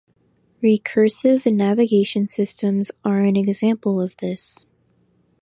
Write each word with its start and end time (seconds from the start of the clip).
Recursive 0.63 1.45
navigation 1.45 2.27
systems 2.27 2.91
are 3.05 3.19
an 3.19 3.35
example 3.35 4.01
of 4.01 4.17
this. 4.17 4.65